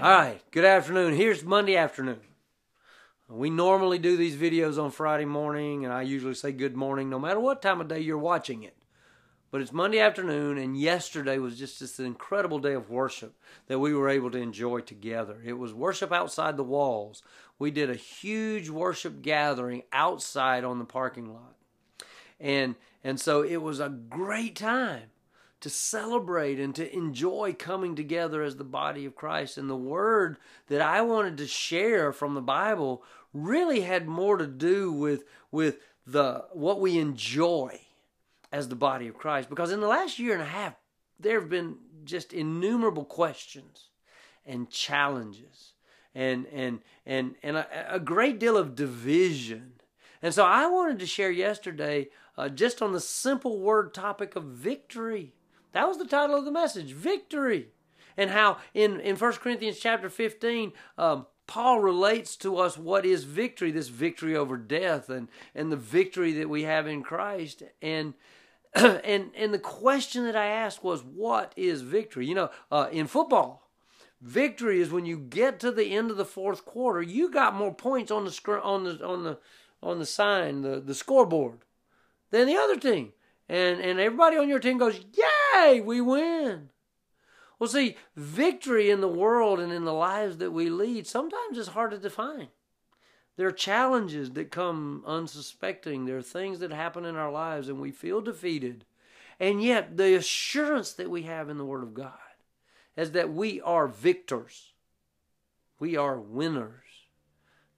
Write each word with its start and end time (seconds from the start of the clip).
All 0.00 0.16
right, 0.16 0.40
good 0.52 0.64
afternoon. 0.64 1.14
Here's 1.14 1.42
Monday 1.42 1.76
afternoon. 1.76 2.20
We 3.28 3.50
normally 3.50 3.98
do 3.98 4.16
these 4.16 4.36
videos 4.36 4.80
on 4.80 4.92
Friday 4.92 5.24
morning, 5.24 5.84
and 5.84 5.92
I 5.92 6.02
usually 6.02 6.34
say 6.34 6.52
good 6.52 6.76
morning 6.76 7.10
no 7.10 7.18
matter 7.18 7.40
what 7.40 7.60
time 7.60 7.80
of 7.80 7.88
day 7.88 7.98
you're 7.98 8.16
watching 8.16 8.62
it. 8.62 8.76
But 9.50 9.60
it's 9.60 9.72
Monday 9.72 9.98
afternoon, 9.98 10.56
and 10.56 10.78
yesterday 10.78 11.38
was 11.38 11.58
just 11.58 11.80
this 11.80 11.98
incredible 11.98 12.60
day 12.60 12.74
of 12.74 12.90
worship 12.90 13.34
that 13.66 13.80
we 13.80 13.92
were 13.92 14.08
able 14.08 14.30
to 14.30 14.38
enjoy 14.38 14.82
together. 14.82 15.42
It 15.44 15.54
was 15.54 15.74
worship 15.74 16.12
outside 16.12 16.56
the 16.56 16.62
walls. 16.62 17.24
We 17.58 17.72
did 17.72 17.90
a 17.90 17.96
huge 17.96 18.68
worship 18.68 19.20
gathering 19.20 19.82
outside 19.92 20.62
on 20.62 20.78
the 20.78 20.84
parking 20.84 21.34
lot. 21.34 21.56
And 22.38 22.76
and 23.02 23.18
so 23.18 23.42
it 23.42 23.56
was 23.56 23.80
a 23.80 23.88
great 23.88 24.54
time 24.54 25.10
to 25.60 25.70
celebrate 25.70 26.60
and 26.60 26.74
to 26.76 26.94
enjoy 26.94 27.54
coming 27.58 27.96
together 27.96 28.42
as 28.42 28.56
the 28.56 28.64
body 28.64 29.04
of 29.04 29.16
Christ. 29.16 29.58
And 29.58 29.68
the 29.68 29.76
word 29.76 30.38
that 30.68 30.80
I 30.80 31.00
wanted 31.02 31.36
to 31.38 31.46
share 31.46 32.12
from 32.12 32.34
the 32.34 32.40
Bible 32.40 33.02
really 33.32 33.80
had 33.80 34.06
more 34.06 34.36
to 34.36 34.46
do 34.46 34.92
with 34.92 35.24
with 35.50 35.78
the 36.06 36.44
what 36.52 36.80
we 36.80 36.98
enjoy 36.98 37.80
as 38.52 38.68
the 38.68 38.76
body 38.76 39.08
of 39.08 39.18
Christ. 39.18 39.50
Because 39.50 39.72
in 39.72 39.80
the 39.80 39.86
last 39.86 40.18
year 40.18 40.32
and 40.32 40.42
a 40.42 40.46
half, 40.46 40.74
there 41.20 41.40
have 41.40 41.50
been 41.50 41.76
just 42.04 42.32
innumerable 42.32 43.04
questions 43.04 43.88
and 44.46 44.70
challenges 44.70 45.72
and 46.14 46.46
and 46.46 46.80
and 47.04 47.34
and 47.42 47.56
a, 47.56 47.94
a 47.94 48.00
great 48.00 48.38
deal 48.38 48.56
of 48.56 48.74
division. 48.74 49.72
And 50.22 50.34
so 50.34 50.44
I 50.44 50.66
wanted 50.66 50.98
to 50.98 51.06
share 51.06 51.30
yesterday 51.30 52.08
uh, 52.36 52.48
just 52.48 52.82
on 52.82 52.92
the 52.92 53.00
simple 53.00 53.60
word 53.60 53.94
topic 53.94 54.34
of 54.34 54.44
victory. 54.44 55.34
That 55.72 55.88
was 55.88 55.98
the 55.98 56.06
title 56.06 56.36
of 56.36 56.44
the 56.44 56.52
message, 56.52 56.92
victory. 56.92 57.68
And 58.16 58.30
how 58.30 58.58
in, 58.74 59.00
in 59.00 59.16
1 59.16 59.32
Corinthians 59.34 59.78
chapter 59.78 60.08
15, 60.08 60.72
um, 60.96 61.26
Paul 61.46 61.80
relates 61.80 62.36
to 62.38 62.58
us 62.58 62.76
what 62.76 63.06
is 63.06 63.24
victory, 63.24 63.70
this 63.70 63.88
victory 63.88 64.36
over 64.36 64.56
death 64.56 65.08
and, 65.08 65.28
and 65.54 65.72
the 65.72 65.76
victory 65.76 66.32
that 66.32 66.48
we 66.48 66.64
have 66.64 66.86
in 66.86 67.02
Christ. 67.02 67.62
And 67.80 68.14
and 68.74 69.30
and 69.34 69.54
the 69.54 69.58
question 69.58 70.24
that 70.24 70.36
I 70.36 70.46
asked 70.46 70.84
was, 70.84 71.02
what 71.02 71.52
is 71.56 71.80
victory? 71.82 72.26
You 72.26 72.34
know, 72.34 72.50
uh, 72.70 72.88
in 72.92 73.06
football, 73.06 73.70
victory 74.20 74.80
is 74.80 74.90
when 74.90 75.06
you 75.06 75.18
get 75.18 75.58
to 75.60 75.72
the 75.72 75.96
end 75.96 76.10
of 76.10 76.16
the 76.16 76.24
fourth 76.24 76.64
quarter, 76.64 77.00
you 77.00 77.30
got 77.30 77.54
more 77.54 77.74
points 77.74 78.10
on 78.10 78.24
the 78.24 78.30
scr- 78.30 78.58
on 78.58 78.84
the 78.84 79.04
on 79.04 79.24
the 79.24 79.38
on 79.82 79.98
the 79.98 80.06
sign, 80.06 80.62
the, 80.62 80.80
the 80.80 80.94
scoreboard, 80.94 81.60
than 82.30 82.46
the 82.46 82.56
other 82.56 82.76
team. 82.76 83.12
And 83.48 83.80
and 83.80 83.98
everybody 83.98 84.36
on 84.36 84.48
your 84.48 84.60
team 84.60 84.76
goes, 84.76 85.00
Yay, 85.54 85.80
we 85.80 86.00
win. 86.00 86.70
Well, 87.58 87.68
see, 87.68 87.96
victory 88.14 88.90
in 88.90 89.00
the 89.00 89.08
world 89.08 89.58
and 89.58 89.72
in 89.72 89.84
the 89.84 89.92
lives 89.92 90.36
that 90.38 90.52
we 90.52 90.70
lead 90.70 91.06
sometimes 91.06 91.58
is 91.58 91.68
hard 91.68 91.90
to 91.90 91.98
define. 91.98 92.48
There 93.36 93.48
are 93.48 93.52
challenges 93.52 94.30
that 94.32 94.50
come 94.50 95.02
unsuspecting. 95.06 96.04
There 96.04 96.18
are 96.18 96.22
things 96.22 96.58
that 96.60 96.72
happen 96.72 97.04
in 97.04 97.16
our 97.16 97.30
lives 97.30 97.68
and 97.68 97.80
we 97.80 97.90
feel 97.90 98.20
defeated. 98.20 98.84
And 99.40 99.62
yet, 99.62 99.96
the 99.96 100.14
assurance 100.14 100.92
that 100.94 101.10
we 101.10 101.22
have 101.22 101.48
in 101.48 101.58
the 101.58 101.64
Word 101.64 101.84
of 101.84 101.94
God 101.94 102.12
is 102.96 103.12
that 103.12 103.32
we 103.32 103.60
are 103.60 103.86
victors. 103.86 104.72
We 105.78 105.96
are 105.96 106.18
winners. 106.18 106.82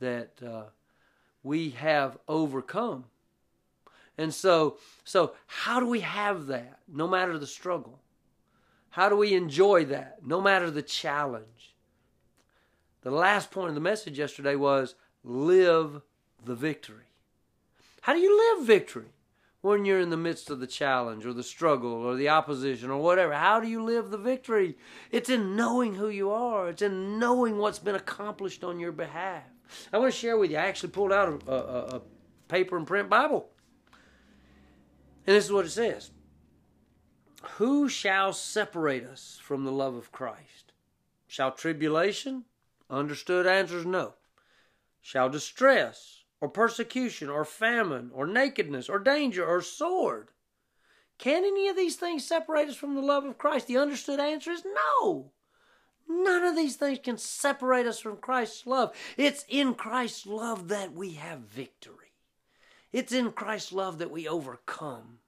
That 0.00 0.42
uh, 0.42 0.64
we 1.42 1.70
have 1.70 2.16
overcome. 2.26 3.04
And 4.18 4.32
so, 4.32 4.76
so 5.04 5.34
how 5.46 5.80
do 5.80 5.86
we 5.86 6.00
have 6.00 6.46
that 6.46 6.78
no 6.88 7.08
matter 7.08 7.38
the 7.38 7.46
struggle? 7.46 8.00
How 8.90 9.08
do 9.08 9.16
we 9.16 9.34
enjoy 9.34 9.86
that 9.86 10.18
no 10.24 10.40
matter 10.40 10.70
the 10.70 10.82
challenge? 10.82 11.74
The 13.02 13.10
last 13.10 13.50
point 13.50 13.70
of 13.70 13.74
the 13.74 13.80
message 13.80 14.18
yesterday 14.18 14.54
was 14.54 14.94
live 15.24 16.02
the 16.44 16.54
victory. 16.54 17.06
How 18.02 18.12
do 18.12 18.20
you 18.20 18.56
live 18.56 18.66
victory 18.66 19.14
when 19.60 19.84
you're 19.84 20.00
in 20.00 20.10
the 20.10 20.16
midst 20.16 20.50
of 20.50 20.60
the 20.60 20.66
challenge 20.66 21.24
or 21.24 21.32
the 21.32 21.42
struggle 21.42 21.92
or 21.92 22.16
the 22.16 22.28
opposition 22.28 22.90
or 22.90 23.00
whatever? 23.00 23.32
How 23.32 23.60
do 23.60 23.68
you 23.68 23.82
live 23.82 24.10
the 24.10 24.18
victory? 24.18 24.76
It's 25.10 25.30
in 25.30 25.56
knowing 25.56 25.94
who 25.94 26.08
you 26.08 26.30
are, 26.30 26.68
it's 26.68 26.82
in 26.82 27.18
knowing 27.18 27.58
what's 27.58 27.78
been 27.78 27.94
accomplished 27.94 28.62
on 28.62 28.78
your 28.78 28.92
behalf. 28.92 29.44
I 29.92 29.98
want 29.98 30.12
to 30.12 30.18
share 30.18 30.36
with 30.36 30.50
you, 30.50 30.58
I 30.58 30.66
actually 30.66 30.90
pulled 30.90 31.12
out 31.12 31.42
a, 31.46 31.50
a, 31.50 31.56
a 31.96 32.02
paper 32.48 32.76
and 32.76 32.86
print 32.86 33.08
Bible. 33.08 33.48
And 35.26 35.36
this 35.36 35.46
is 35.46 35.52
what 35.52 35.66
it 35.66 35.70
says 35.70 36.10
Who 37.56 37.88
shall 37.88 38.32
separate 38.32 39.04
us 39.04 39.38
from 39.42 39.64
the 39.64 39.72
love 39.72 39.94
of 39.94 40.12
Christ? 40.12 40.72
Shall 41.26 41.52
tribulation? 41.52 42.44
Understood 42.90 43.46
answers 43.46 43.86
no 43.86 44.14
shall 45.02 45.28
distress, 45.28 46.22
or 46.40 46.48
persecution, 46.48 47.28
or 47.28 47.44
famine, 47.44 48.10
or 48.14 48.26
nakedness, 48.26 48.88
or 48.88 48.98
danger, 48.98 49.44
or 49.44 49.60
sword. 49.60 50.28
Can 51.18 51.44
any 51.44 51.68
of 51.68 51.76
these 51.76 51.96
things 51.96 52.24
separate 52.24 52.68
us 52.68 52.76
from 52.76 52.94
the 52.94 53.02
love 53.02 53.24
of 53.24 53.36
Christ? 53.36 53.66
The 53.66 53.76
understood 53.76 54.20
answer 54.20 54.52
is 54.52 54.64
no. 55.00 55.32
None 56.08 56.44
of 56.44 56.56
these 56.56 56.76
things 56.76 56.98
can 57.02 57.18
separate 57.18 57.86
us 57.86 57.98
from 57.98 58.16
Christ's 58.16 58.66
love. 58.66 58.92
It's 59.16 59.44
in 59.48 59.74
Christ's 59.74 60.26
love 60.26 60.68
that 60.68 60.92
we 60.92 61.12
have 61.14 61.40
victory. 61.40 62.11
It's 62.92 63.12
in 63.12 63.32
Christ's 63.32 63.72
love 63.72 63.98
that 63.98 64.10
we 64.10 64.28
overcome. 64.28 65.18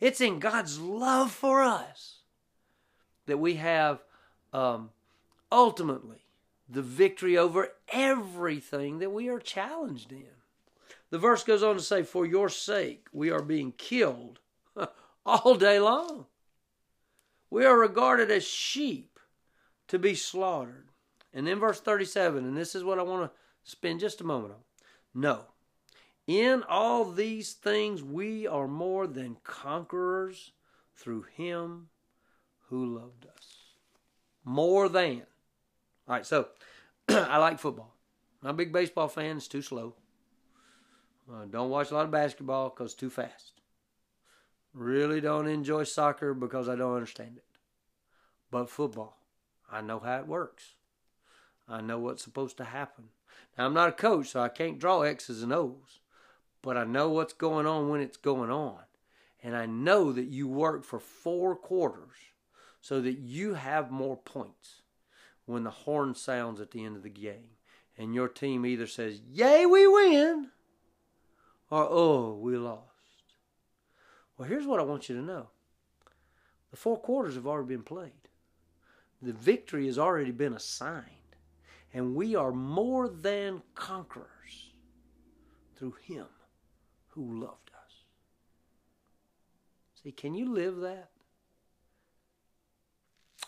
It's 0.00 0.20
in 0.20 0.38
God's 0.38 0.78
love 0.78 1.30
for 1.30 1.62
us 1.62 2.18
that 3.26 3.38
we 3.38 3.54
have 3.54 4.02
um, 4.52 4.90
ultimately 5.50 6.24
the 6.68 6.82
victory 6.82 7.36
over 7.38 7.68
everything 7.88 8.98
that 8.98 9.12
we 9.12 9.28
are 9.28 9.38
challenged 9.38 10.12
in. 10.12 10.24
The 11.10 11.18
verse 11.18 11.44
goes 11.44 11.62
on 11.62 11.76
to 11.76 11.82
say, 11.82 12.02
For 12.02 12.26
your 12.26 12.48
sake 12.48 13.06
we 13.12 13.30
are 13.30 13.42
being 13.42 13.72
killed 13.72 14.40
all 15.26 15.54
day 15.54 15.78
long. 15.78 16.26
We 17.50 17.66
are 17.66 17.78
regarded 17.78 18.30
as 18.30 18.44
sheep 18.44 19.20
to 19.88 19.98
be 19.98 20.14
slaughtered. 20.14 20.88
And 21.34 21.46
then 21.46 21.60
verse 21.60 21.80
37, 21.80 22.44
and 22.44 22.56
this 22.56 22.74
is 22.74 22.82
what 22.82 22.98
I 22.98 23.02
want 23.02 23.30
to 23.30 23.70
spend 23.70 24.00
just 24.00 24.20
a 24.20 24.24
moment 24.24 24.54
on. 24.54 24.60
No. 25.14 25.44
In 26.26 26.62
all 26.68 27.10
these 27.10 27.52
things 27.52 28.02
we 28.02 28.46
are 28.46 28.68
more 28.68 29.06
than 29.06 29.36
conquerors 29.42 30.52
through 30.94 31.22
him 31.36 31.88
who 32.68 32.98
loved 32.98 33.26
us. 33.26 33.56
More 34.44 34.88
than. 34.88 35.22
All 36.08 36.14
right, 36.14 36.26
so 36.26 36.48
I 37.08 37.38
like 37.38 37.58
football. 37.58 37.94
I'm 38.42 38.50
a 38.50 38.54
big 38.54 38.72
baseball 38.72 39.08
fan. 39.08 39.36
It's 39.36 39.48
too 39.48 39.62
slow. 39.62 39.94
Uh, 41.32 41.44
don't 41.44 41.70
watch 41.70 41.90
a 41.90 41.94
lot 41.94 42.04
of 42.04 42.10
basketball 42.10 42.70
because 42.70 42.92
it's 42.92 43.00
too 43.00 43.10
fast. 43.10 43.60
Really 44.74 45.20
don't 45.20 45.48
enjoy 45.48 45.84
soccer 45.84 46.34
because 46.34 46.68
I 46.68 46.76
don't 46.76 46.94
understand 46.94 47.36
it. 47.36 47.44
But 48.50 48.70
football, 48.70 49.18
I 49.70 49.80
know 49.80 49.98
how 49.98 50.18
it 50.18 50.26
works. 50.26 50.74
I 51.68 51.80
know 51.80 51.98
what's 51.98 52.24
supposed 52.24 52.56
to 52.58 52.64
happen. 52.64 53.04
Now, 53.56 53.66
I'm 53.66 53.74
not 53.74 53.88
a 53.88 53.92
coach, 53.92 54.28
so 54.28 54.40
I 54.40 54.48
can't 54.48 54.78
draw 54.78 55.02
X's 55.02 55.42
and 55.42 55.52
O's. 55.52 56.00
But 56.62 56.76
I 56.76 56.84
know 56.84 57.10
what's 57.10 57.32
going 57.32 57.66
on 57.66 57.88
when 57.88 58.00
it's 58.00 58.16
going 58.16 58.50
on. 58.50 58.78
And 59.42 59.56
I 59.56 59.66
know 59.66 60.12
that 60.12 60.28
you 60.28 60.46
work 60.46 60.84
for 60.84 61.00
four 61.00 61.56
quarters 61.56 62.16
so 62.80 63.00
that 63.00 63.18
you 63.18 63.54
have 63.54 63.90
more 63.90 64.16
points 64.16 64.82
when 65.44 65.64
the 65.64 65.70
horn 65.70 66.14
sounds 66.14 66.60
at 66.60 66.70
the 66.70 66.84
end 66.84 66.96
of 66.96 67.02
the 67.02 67.10
game. 67.10 67.56
And 67.98 68.14
your 68.14 68.28
team 68.28 68.64
either 68.64 68.86
says, 68.86 69.20
Yay, 69.32 69.66
we 69.66 69.86
win, 69.86 70.50
or 71.68 71.86
Oh, 71.90 72.34
we 72.34 72.56
lost. 72.56 72.86
Well, 74.38 74.48
here's 74.48 74.66
what 74.66 74.80
I 74.80 74.84
want 74.84 75.08
you 75.08 75.16
to 75.16 75.22
know. 75.22 75.48
The 76.70 76.76
four 76.76 76.98
quarters 76.98 77.34
have 77.34 77.46
already 77.46 77.68
been 77.68 77.82
played, 77.82 78.12
the 79.20 79.32
victory 79.32 79.86
has 79.86 79.98
already 79.98 80.30
been 80.30 80.54
assigned, 80.54 81.36
and 81.92 82.14
we 82.14 82.34
are 82.34 82.52
more 82.52 83.08
than 83.08 83.62
conquerors 83.74 84.72
through 85.76 85.96
Him 86.02 86.26
who 87.14 87.40
loved 87.40 87.70
us. 87.74 88.04
See, 90.02 90.12
can 90.12 90.34
you 90.34 90.52
live 90.52 90.76
that? 90.78 91.10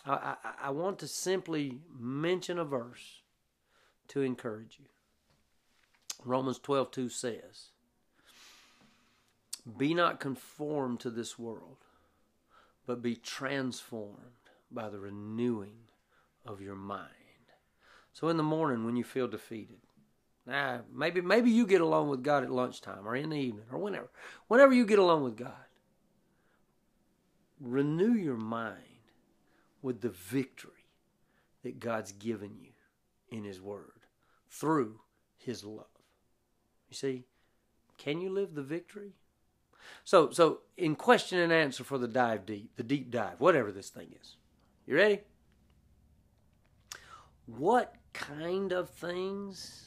I, 0.05 0.35
I, 0.43 0.67
I 0.67 0.69
want 0.69 0.99
to 0.99 1.07
simply 1.07 1.79
mention 1.97 2.59
a 2.59 2.65
verse 2.65 3.21
to 4.09 4.21
encourage 4.21 4.77
you. 4.79 4.85
Romans 6.23 6.59
12 6.59 6.91
2 6.91 7.09
says, 7.09 7.69
Be 9.77 9.93
not 9.93 10.19
conformed 10.19 10.99
to 11.01 11.09
this 11.09 11.37
world, 11.37 11.77
but 12.85 13.01
be 13.01 13.15
transformed 13.15 14.19
by 14.71 14.89
the 14.89 14.99
renewing 14.99 15.89
of 16.45 16.61
your 16.61 16.75
mind. 16.75 17.09
So 18.13 18.29
in 18.29 18.37
the 18.37 18.43
morning 18.43 18.85
when 18.85 18.95
you 18.95 19.03
feel 19.03 19.27
defeated, 19.27 19.79
nah, 20.45 20.79
maybe 20.93 21.21
maybe 21.21 21.49
you 21.49 21.65
get 21.65 21.81
along 21.81 22.09
with 22.09 22.23
God 22.23 22.43
at 22.43 22.51
lunchtime 22.51 23.07
or 23.07 23.15
in 23.15 23.29
the 23.29 23.37
evening 23.37 23.65
or 23.71 23.79
whenever. 23.79 24.09
Whenever 24.47 24.73
you 24.73 24.85
get 24.85 24.99
along 24.99 25.23
with 25.23 25.37
God, 25.37 25.53
renew 27.59 28.13
your 28.13 28.37
mind 28.37 28.81
with 29.81 30.01
the 30.01 30.09
victory 30.09 30.71
that 31.63 31.79
God's 31.79 32.11
given 32.11 32.55
you 32.59 32.71
in 33.29 33.43
His 33.43 33.61
Word 33.61 33.91
through 34.49 34.99
His 35.37 35.63
love. 35.63 35.85
You 36.89 36.95
see, 36.95 37.23
can 37.97 38.21
you 38.21 38.29
live 38.29 38.55
the 38.55 38.61
victory? 38.61 39.13
So, 40.03 40.31
so 40.31 40.59
in 40.77 40.95
question 40.95 41.39
and 41.39 41.51
answer 41.51 41.83
for 41.83 41.97
the 41.97 42.07
dive 42.07 42.45
deep, 42.45 42.75
the 42.75 42.83
deep 42.83 43.11
dive, 43.11 43.39
whatever 43.39 43.71
this 43.71 43.89
thing 43.89 44.13
is. 44.19 44.35
You 44.85 44.95
ready? 44.95 45.21
What 47.45 47.95
kind 48.13 48.71
of 48.71 48.89
things 48.89 49.84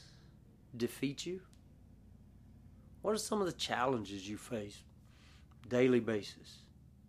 defeat 0.75 1.25
you? 1.25 1.41
What 3.01 3.13
are 3.13 3.17
some 3.17 3.39
of 3.39 3.47
the 3.47 3.53
challenges 3.53 4.27
you 4.27 4.37
face 4.37 4.83
daily 5.67 5.99
basis? 5.99 6.59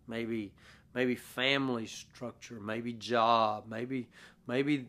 Maybe 0.07 0.53
maybe 0.93 1.15
family 1.15 1.87
structure, 1.87 2.59
maybe 2.59 2.93
job, 2.93 3.65
maybe 3.67 4.09
maybe 4.47 4.87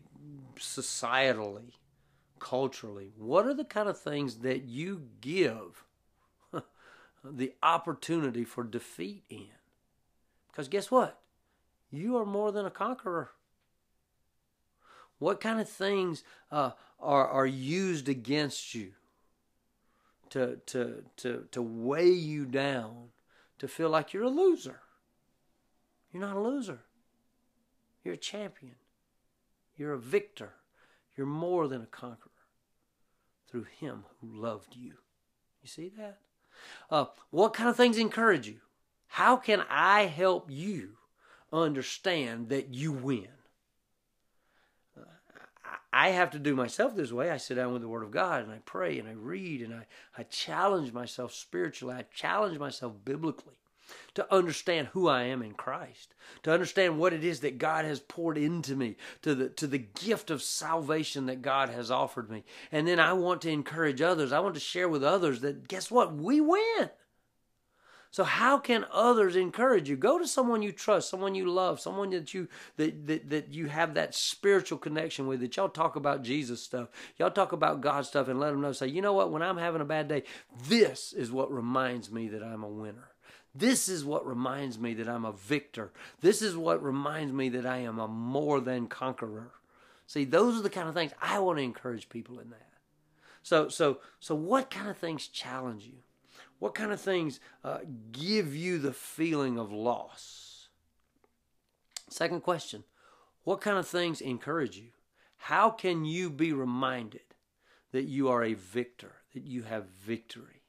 societally, 0.57 1.73
culturally. 2.39 3.13
What 3.17 3.45
are 3.45 3.53
the 3.53 3.65
kind 3.65 3.89
of 3.89 3.99
things 3.99 4.39
that 4.39 4.63
you 4.63 5.03
give 5.21 5.85
the 7.23 7.53
opportunity 7.61 8.43
for 8.43 8.63
defeat 8.63 9.23
in? 9.29 9.47
Because 10.51 10.67
guess 10.67 10.91
what? 10.91 11.19
You 11.91 12.17
are 12.17 12.25
more 12.25 12.51
than 12.51 12.65
a 12.65 12.71
conqueror. 12.71 13.31
What 15.23 15.39
kind 15.39 15.61
of 15.61 15.69
things 15.69 16.21
uh, 16.51 16.71
are 16.99 17.25
are 17.25 17.47
used 17.47 18.09
against 18.09 18.75
you 18.75 18.91
to 20.31 20.57
to 20.65 21.05
to 21.15 21.47
to 21.49 21.61
weigh 21.61 22.11
you 22.11 22.45
down, 22.45 23.07
to 23.59 23.69
feel 23.69 23.89
like 23.89 24.11
you're 24.11 24.23
a 24.23 24.29
loser? 24.29 24.81
You're 26.11 26.19
not 26.23 26.35
a 26.35 26.41
loser. 26.41 26.79
You're 28.03 28.15
a 28.15 28.17
champion. 28.17 28.75
You're 29.77 29.93
a 29.93 29.97
victor. 29.97 30.55
You're 31.15 31.25
more 31.25 31.69
than 31.69 31.81
a 31.81 31.85
conqueror 31.85 32.43
through 33.47 33.67
Him 33.79 34.03
who 34.19 34.27
loved 34.27 34.75
you. 34.75 34.95
You 35.61 35.69
see 35.69 35.89
that? 35.97 36.17
Uh, 36.89 37.05
what 37.29 37.53
kind 37.53 37.69
of 37.69 37.77
things 37.77 37.97
encourage 37.97 38.45
you? 38.45 38.59
How 39.07 39.37
can 39.37 39.63
I 39.69 40.01
help 40.01 40.51
you 40.51 40.97
understand 41.53 42.49
that 42.49 42.73
you 42.73 42.91
win? 42.91 43.29
I 45.93 46.09
have 46.09 46.31
to 46.31 46.39
do 46.39 46.55
myself 46.55 46.95
this 46.95 47.11
way. 47.11 47.29
I 47.29 47.37
sit 47.37 47.53
down 47.53 47.71
with 47.71 47.83
the 47.83 47.87
Word 47.87 48.01
of 48.01 48.09
God 48.09 48.43
and 48.43 48.51
I 48.51 48.57
pray 48.65 48.97
and 48.97 49.07
I 49.07 49.13
read 49.13 49.61
and 49.61 49.75
I, 49.75 49.85
I 50.17 50.23
challenge 50.23 50.91
myself 50.91 51.33
spiritually. 51.33 51.93
I 51.93 52.05
challenge 52.11 52.57
myself 52.57 52.93
biblically 53.05 53.59
to 54.15 54.33
understand 54.33 54.87
who 54.87 55.07
I 55.07 55.23
am 55.23 55.43
in 55.43 55.53
Christ, 55.53 56.15
to 56.43 56.51
understand 56.51 56.97
what 56.97 57.13
it 57.13 57.23
is 57.23 57.41
that 57.41 57.59
God 57.59 57.85
has 57.85 57.99
poured 57.99 58.39
into 58.39 58.75
me, 58.75 58.95
to 59.21 59.35
the 59.35 59.49
to 59.49 59.67
the 59.67 59.77
gift 59.77 60.31
of 60.31 60.41
salvation 60.41 61.27
that 61.27 61.43
God 61.43 61.69
has 61.69 61.91
offered 61.91 62.29
me. 62.29 62.43
And 62.71 62.87
then 62.87 62.99
I 62.99 63.13
want 63.13 63.41
to 63.43 63.51
encourage 63.51 64.01
others. 64.01 64.31
I 64.31 64.39
want 64.39 64.55
to 64.55 64.59
share 64.59 64.89
with 64.89 65.03
others 65.03 65.41
that 65.41 65.67
guess 65.67 65.91
what? 65.91 66.15
We 66.15 66.41
win. 66.41 66.89
So 68.13 68.23
how 68.23 68.59
can 68.59 68.85
others 68.93 69.35
encourage 69.35 69.89
you? 69.89 69.95
Go 69.95 70.19
to 70.19 70.27
someone 70.27 70.61
you 70.61 70.71
trust, 70.71 71.09
someone 71.09 71.33
you 71.33 71.49
love, 71.49 71.79
someone 71.79 72.11
that 72.11 72.31
you 72.31 72.47
that, 72.77 73.07
that 73.07 73.31
that 73.31 73.53
you 73.55 73.65
have 73.65 73.95
that 73.95 74.13
spiritual 74.13 74.77
connection 74.77 75.25
with. 75.25 75.39
That 75.39 75.57
y'all 75.57 75.67
talk 75.67 75.95
about 75.95 76.21
Jesus 76.21 76.61
stuff, 76.61 76.89
y'all 77.17 77.31
talk 77.31 77.53
about 77.53 77.81
God 77.81 78.05
stuff, 78.05 78.27
and 78.27 78.39
let 78.39 78.51
them 78.51 78.61
know. 78.61 78.71
Say, 78.71 78.85
you 78.85 79.01
know 79.01 79.13
what? 79.13 79.31
When 79.31 79.41
I'm 79.41 79.57
having 79.57 79.81
a 79.81 79.85
bad 79.85 80.09
day, 80.09 80.21
this 80.67 81.11
is 81.11 81.31
what 81.31 81.51
reminds 81.51 82.11
me 82.11 82.27
that 82.27 82.43
I'm 82.43 82.63
a 82.63 82.69
winner. 82.69 83.09
This 83.55 83.89
is 83.89 84.05
what 84.05 84.27
reminds 84.27 84.77
me 84.77 84.93
that 84.93 85.09
I'm 85.09 85.25
a 85.25 85.33
victor. 85.33 85.91
This 86.21 86.43
is 86.43 86.55
what 86.55 86.83
reminds 86.83 87.33
me 87.33 87.49
that 87.49 87.65
I 87.65 87.79
am 87.79 87.97
a 87.97 88.07
more 88.07 88.59
than 88.59 88.85
conqueror. 88.85 89.53
See, 90.05 90.23
those 90.23 90.55
are 90.55 90.61
the 90.61 90.69
kind 90.69 90.87
of 90.87 90.93
things 90.93 91.13
I 91.19 91.39
want 91.39 91.57
to 91.57 91.63
encourage 91.63 92.09
people 92.09 92.37
in 92.37 92.51
that. 92.51 92.69
So, 93.41 93.69
so, 93.69 93.97
so, 94.19 94.35
what 94.35 94.69
kind 94.69 94.87
of 94.87 94.97
things 94.99 95.27
challenge 95.27 95.85
you? 95.85 96.03
What 96.63 96.75
kind 96.75 96.93
of 96.93 97.01
things 97.01 97.41
uh, 97.65 97.79
give 98.13 98.55
you 98.55 98.79
the 98.79 98.93
feeling 98.93 99.59
of 99.59 99.73
loss? 99.73 100.69
Second 102.07 102.39
question 102.39 102.85
What 103.43 103.59
kind 103.59 103.77
of 103.77 103.85
things 103.85 104.21
encourage 104.21 104.77
you? 104.77 104.91
How 105.35 105.69
can 105.69 106.05
you 106.05 106.29
be 106.29 106.53
reminded 106.53 107.35
that 107.91 108.05
you 108.05 108.29
are 108.29 108.45
a 108.45 108.53
victor, 108.53 109.11
that 109.33 109.43
you 109.43 109.63
have 109.63 109.89
victory? 109.89 110.63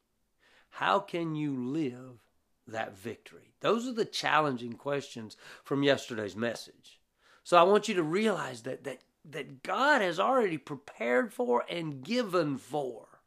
How 0.68 0.98
can 0.98 1.36
you 1.36 1.54
live 1.54 2.18
that 2.66 2.98
victory? 2.98 3.54
Those 3.60 3.86
are 3.86 3.92
the 3.92 4.04
challenging 4.04 4.72
questions 4.72 5.36
from 5.62 5.84
yesterday's 5.84 6.34
message. 6.34 6.98
So 7.44 7.56
I 7.56 7.62
want 7.62 7.86
you 7.86 7.94
to 7.94 8.02
realize 8.02 8.62
that, 8.62 8.82
that, 8.82 9.02
that 9.30 9.62
God 9.62 10.02
has 10.02 10.18
already 10.18 10.58
prepared 10.58 11.32
for 11.32 11.62
and 11.70 12.02
given 12.02 12.58
for 12.58 13.20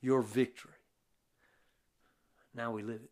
your 0.00 0.22
victory. 0.22 0.75
Now 2.56 2.72
we 2.72 2.82
live 2.82 3.02
it. 3.02 3.10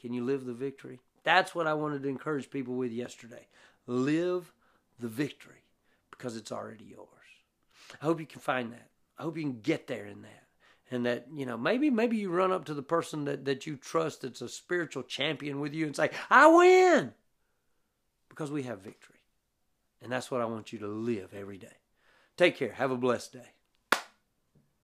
Can 0.00 0.12
you 0.12 0.24
live 0.24 0.44
the 0.44 0.54
victory? 0.54 1.00
That's 1.22 1.54
what 1.54 1.66
I 1.66 1.74
wanted 1.74 2.02
to 2.02 2.08
encourage 2.08 2.50
people 2.50 2.74
with 2.74 2.90
yesterday. 2.90 3.46
Live 3.86 4.52
the 4.98 5.08
victory 5.08 5.64
because 6.10 6.36
it's 6.36 6.50
already 6.50 6.84
yours. 6.84 7.08
I 8.00 8.06
hope 8.06 8.18
you 8.18 8.26
can 8.26 8.40
find 8.40 8.72
that. 8.72 8.88
I 9.18 9.22
hope 9.22 9.36
you 9.36 9.44
can 9.44 9.60
get 9.60 9.86
there 9.86 10.06
in 10.06 10.22
that. 10.22 10.46
And 10.90 11.06
that, 11.06 11.26
you 11.32 11.46
know, 11.46 11.56
maybe 11.56 11.88
maybe 11.90 12.16
you 12.16 12.30
run 12.30 12.52
up 12.52 12.66
to 12.66 12.74
the 12.74 12.82
person 12.82 13.24
that, 13.24 13.44
that 13.44 13.66
you 13.66 13.76
trust 13.76 14.22
that's 14.22 14.42
a 14.42 14.48
spiritual 14.48 15.02
champion 15.02 15.60
with 15.60 15.72
you 15.72 15.86
and 15.86 15.96
say, 15.96 16.10
I 16.28 16.48
win. 16.48 17.12
Because 18.28 18.50
we 18.50 18.64
have 18.64 18.80
victory. 18.80 19.20
And 20.02 20.10
that's 20.10 20.30
what 20.30 20.40
I 20.40 20.46
want 20.46 20.72
you 20.72 20.80
to 20.80 20.88
live 20.88 21.32
every 21.34 21.58
day. 21.58 21.76
Take 22.36 22.56
care. 22.56 22.72
Have 22.72 22.90
a 22.90 22.96
blessed 22.96 23.34
day. 23.34 23.52